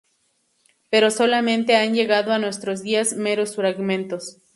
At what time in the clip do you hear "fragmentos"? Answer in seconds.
3.55-4.39